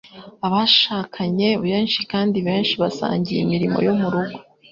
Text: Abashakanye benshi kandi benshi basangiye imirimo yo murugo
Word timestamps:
Abashakanye 0.47 1.49
benshi 1.65 1.99
kandi 2.11 2.37
benshi 2.47 2.73
basangiye 2.81 3.39
imirimo 3.41 3.77
yo 3.87 3.93
murugo 3.99 4.37